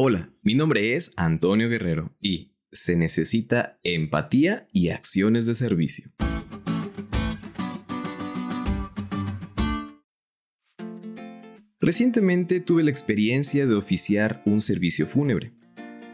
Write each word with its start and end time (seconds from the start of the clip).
Hola, 0.00 0.30
mi 0.42 0.54
nombre 0.54 0.94
es 0.94 1.12
Antonio 1.16 1.68
Guerrero 1.68 2.16
y 2.20 2.52
se 2.70 2.94
necesita 2.94 3.80
empatía 3.82 4.68
y 4.72 4.90
acciones 4.90 5.44
de 5.44 5.56
servicio. 5.56 6.12
Recientemente 11.80 12.60
tuve 12.60 12.84
la 12.84 12.90
experiencia 12.90 13.66
de 13.66 13.74
oficiar 13.74 14.40
un 14.46 14.60
servicio 14.60 15.08
fúnebre, 15.08 15.50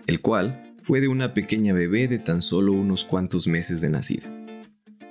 el 0.06 0.22
cual 0.22 0.62
fue 0.80 1.02
de 1.02 1.08
una 1.08 1.34
pequeña 1.34 1.74
bebé 1.74 2.08
de 2.08 2.18
tan 2.18 2.40
solo 2.40 2.72
unos 2.72 3.04
cuantos 3.04 3.46
meses 3.46 3.82
de 3.82 3.90
nacida. 3.90 4.32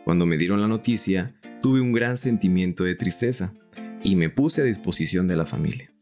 Cuando 0.03 0.25
me 0.25 0.35
dieron 0.35 0.61
la 0.61 0.67
noticia, 0.67 1.35
tuve 1.61 1.79
un 1.79 1.91
gran 1.91 2.17
sentimiento 2.17 2.83
de 2.83 2.95
tristeza 2.95 3.53
y 4.03 4.15
me 4.15 4.31
puse 4.31 4.63
a 4.63 4.65
disposición 4.65 5.27
de 5.27 5.35
la 5.35 5.45
familia. 5.45 5.93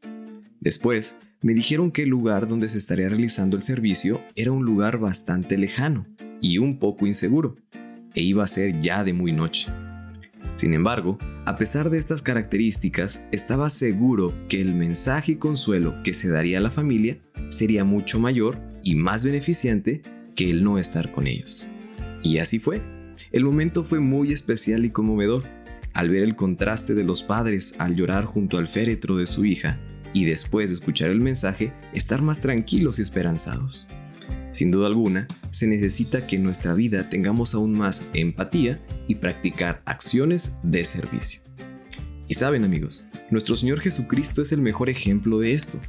Después, 0.61 1.17
me 1.41 1.53
dijeron 1.53 1.91
que 1.91 2.03
el 2.03 2.09
lugar 2.09 2.47
donde 2.47 2.69
se 2.69 2.77
estaría 2.77 3.09
realizando 3.09 3.57
el 3.57 3.63
servicio 3.63 4.21
era 4.35 4.51
un 4.51 4.63
lugar 4.63 4.99
bastante 4.99 5.57
lejano 5.57 6.05
y 6.39 6.59
un 6.59 6.77
poco 6.77 7.07
inseguro, 7.07 7.55
e 8.13 8.21
iba 8.21 8.43
a 8.43 8.47
ser 8.47 8.79
ya 8.81 9.03
de 9.03 9.13
muy 9.13 9.31
noche. 9.31 9.69
Sin 10.55 10.73
embargo, 10.73 11.17
a 11.45 11.55
pesar 11.55 11.89
de 11.89 11.97
estas 11.97 12.21
características, 12.21 13.27
estaba 13.31 13.69
seguro 13.69 14.33
que 14.49 14.61
el 14.61 14.75
mensaje 14.75 15.33
y 15.33 15.35
consuelo 15.37 15.95
que 16.03 16.13
se 16.13 16.29
daría 16.29 16.59
a 16.59 16.61
la 16.61 16.71
familia 16.71 17.17
sería 17.49 17.83
mucho 17.83 18.19
mayor 18.19 18.59
y 18.83 18.95
más 18.95 19.23
beneficiante 19.23 20.01
que 20.35 20.51
el 20.51 20.63
no 20.63 20.77
estar 20.77 21.11
con 21.11 21.25
ellos. 21.25 21.67
Y 22.21 22.37
así 22.37 22.59
fue. 22.59 22.81
El 23.31 23.45
momento 23.45 23.83
fue 23.83 23.99
muy 23.99 24.31
especial 24.31 24.85
y 24.85 24.91
conmovedor. 24.91 25.43
Al 25.93 26.09
ver 26.09 26.23
el 26.23 26.35
contraste 26.35 26.93
de 26.93 27.03
los 27.03 27.23
padres 27.23 27.75
al 27.79 27.95
llorar 27.95 28.25
junto 28.25 28.57
al 28.57 28.67
féretro 28.67 29.17
de 29.17 29.25
su 29.25 29.45
hija 29.45 29.79
y 30.13 30.25
después 30.25 30.69
de 30.69 30.75
escuchar 30.75 31.09
el 31.09 31.19
mensaje, 31.19 31.73
estar 31.93 32.21
más 32.21 32.41
tranquilos 32.41 32.99
y 32.99 33.01
esperanzados. 33.01 33.89
Sin 34.51 34.71
duda 34.71 34.87
alguna, 34.87 35.27
se 35.49 35.67
necesita 35.67 36.27
que 36.27 36.35
en 36.35 36.43
nuestra 36.43 36.73
vida 36.73 37.09
tengamos 37.09 37.55
aún 37.55 37.71
más 37.71 38.07
empatía 38.13 38.81
y 39.07 39.15
practicar 39.15 39.81
acciones 39.85 40.55
de 40.63 40.83
servicio. 40.83 41.41
Y 42.27 42.33
saben 42.33 42.63
amigos, 42.63 43.05
nuestro 43.29 43.55
Señor 43.55 43.79
Jesucristo 43.79 44.41
es 44.41 44.51
el 44.51 44.61
mejor 44.61 44.89
ejemplo 44.89 45.39
de 45.39 45.53
esto. 45.53 45.79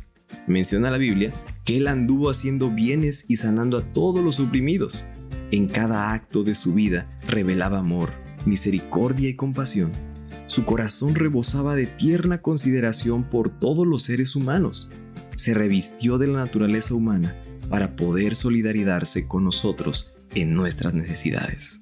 Menciona 0.47 0.91
la 0.91 0.99
Biblia 0.99 1.33
que 1.65 1.77
Él 1.77 1.89
anduvo 1.89 2.31
haciendo 2.31 2.71
bienes 2.71 3.27
y 3.29 3.37
sanando 3.37 3.79
a 3.79 3.93
todos 3.93 4.25
los 4.25 4.41
oprimidos. 4.41 5.07
En 5.51 5.69
cada 5.69 6.13
acto 6.13 6.45
de 6.45 6.55
su 6.55 6.73
vida 6.73 7.07
revelaba 7.27 7.79
amor, 7.79 8.13
misericordia 8.47 9.29
y 9.29 9.35
compasión 9.35 10.12
su 10.53 10.67
corazón 10.67 11.15
rebosaba 11.15 11.75
de 11.75 11.87
tierna 11.87 12.43
consideración 12.43 13.25
por 13.25 13.59
todos 13.59 13.87
los 13.87 14.03
seres 14.03 14.37
humanos. 14.37 14.91
Se 15.35 15.55
revistió 15.55 16.19
de 16.19 16.27
la 16.27 16.41
naturaleza 16.41 16.95
humana 16.95 17.35
para 17.71 17.97
poder 17.97 18.37
solidarizarse 18.37 19.27
con 19.27 19.45
nosotros 19.45 20.13
en 20.35 20.53
nuestras 20.53 20.93
necesidades. 20.93 21.81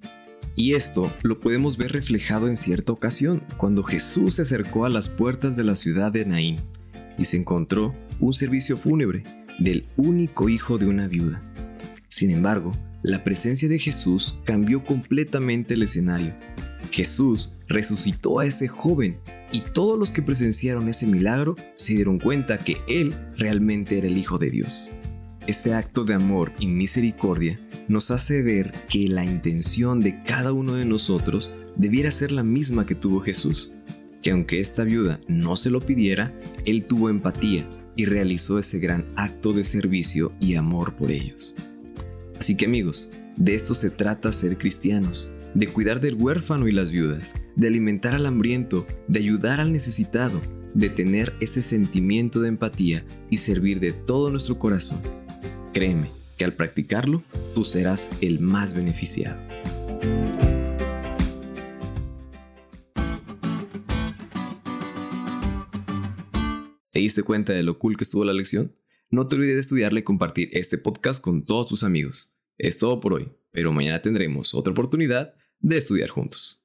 Y 0.54 0.74
esto 0.74 1.12
lo 1.24 1.40
podemos 1.40 1.78
ver 1.78 1.90
reflejado 1.90 2.46
en 2.46 2.56
cierta 2.56 2.92
ocasión, 2.92 3.42
cuando 3.56 3.82
Jesús 3.82 4.34
se 4.34 4.42
acercó 4.42 4.84
a 4.84 4.88
las 4.88 5.08
puertas 5.08 5.56
de 5.56 5.64
la 5.64 5.74
ciudad 5.74 6.12
de 6.12 6.24
Naín 6.24 6.60
y 7.18 7.24
se 7.24 7.38
encontró 7.38 7.92
un 8.20 8.32
servicio 8.32 8.76
fúnebre 8.76 9.24
del 9.58 9.88
único 9.96 10.48
hijo 10.48 10.78
de 10.78 10.86
una 10.86 11.08
viuda. 11.08 11.42
Sin 12.06 12.30
embargo, 12.30 12.70
la 13.02 13.24
presencia 13.24 13.68
de 13.68 13.80
Jesús 13.80 14.38
cambió 14.44 14.84
completamente 14.84 15.74
el 15.74 15.82
escenario 15.82 16.34
Jesús 16.90 17.54
resucitó 17.68 18.40
a 18.40 18.46
ese 18.46 18.68
joven 18.68 19.18
y 19.52 19.60
todos 19.60 19.98
los 19.98 20.12
que 20.12 20.22
presenciaron 20.22 20.88
ese 20.88 21.06
milagro 21.06 21.56
se 21.76 21.94
dieron 21.94 22.18
cuenta 22.18 22.58
que 22.58 22.78
Él 22.88 23.14
realmente 23.36 23.98
era 23.98 24.08
el 24.08 24.16
Hijo 24.16 24.38
de 24.38 24.50
Dios. 24.50 24.92
Este 25.46 25.74
acto 25.74 26.04
de 26.04 26.14
amor 26.14 26.52
y 26.58 26.66
misericordia 26.66 27.58
nos 27.88 28.10
hace 28.10 28.42
ver 28.42 28.72
que 28.88 29.08
la 29.08 29.24
intención 29.24 30.00
de 30.00 30.22
cada 30.22 30.52
uno 30.52 30.74
de 30.74 30.84
nosotros 30.84 31.54
debiera 31.76 32.10
ser 32.10 32.30
la 32.30 32.42
misma 32.42 32.86
que 32.86 32.94
tuvo 32.94 33.20
Jesús, 33.20 33.72
que 34.22 34.32
aunque 34.32 34.60
esta 34.60 34.84
viuda 34.84 35.20
no 35.28 35.56
se 35.56 35.70
lo 35.70 35.80
pidiera, 35.80 36.32
Él 36.66 36.84
tuvo 36.84 37.08
empatía 37.08 37.68
y 37.96 38.04
realizó 38.04 38.58
ese 38.58 38.78
gran 38.78 39.06
acto 39.16 39.52
de 39.52 39.64
servicio 39.64 40.32
y 40.40 40.54
amor 40.54 40.94
por 40.94 41.10
ellos. 41.10 41.56
Así 42.38 42.56
que 42.56 42.66
amigos, 42.66 43.12
de 43.36 43.54
esto 43.54 43.74
se 43.74 43.90
trata 43.90 44.32
ser 44.32 44.58
cristianos, 44.58 45.32
de 45.54 45.66
cuidar 45.66 46.00
del 46.00 46.14
huérfano 46.14 46.68
y 46.68 46.72
las 46.72 46.92
viudas, 46.92 47.42
de 47.56 47.66
alimentar 47.66 48.14
al 48.14 48.26
hambriento, 48.26 48.86
de 49.08 49.20
ayudar 49.20 49.60
al 49.60 49.72
necesitado, 49.72 50.40
de 50.74 50.88
tener 50.88 51.34
ese 51.40 51.62
sentimiento 51.62 52.40
de 52.40 52.48
empatía 52.48 53.04
y 53.30 53.38
servir 53.38 53.80
de 53.80 53.92
todo 53.92 54.30
nuestro 54.30 54.58
corazón. 54.58 55.00
Créeme 55.72 56.10
que 56.36 56.44
al 56.44 56.54
practicarlo, 56.54 57.22
tú 57.54 57.64
serás 57.64 58.10
el 58.20 58.40
más 58.40 58.74
beneficiado. 58.74 59.40
¿Te 66.92 67.00
diste 67.00 67.22
cuenta 67.22 67.52
de 67.52 67.62
lo 67.62 67.78
cool 67.78 67.96
que 67.96 68.04
estuvo 68.04 68.24
la 68.24 68.32
lección? 68.32 68.76
No 69.10 69.26
te 69.26 69.36
olvides 69.36 69.56
de 69.56 69.60
estudiarle 69.60 70.00
y 70.00 70.04
compartir 70.04 70.50
este 70.52 70.78
podcast 70.78 71.22
con 71.22 71.44
todos 71.44 71.66
tus 71.66 71.84
amigos. 71.84 72.38
Es 72.58 72.78
todo 72.78 73.00
por 73.00 73.14
hoy, 73.14 73.32
pero 73.52 73.72
mañana 73.72 74.00
tendremos 74.00 74.54
otra 74.54 74.72
oportunidad 74.72 75.34
de 75.60 75.76
estudiar 75.76 76.08
juntos. 76.08 76.58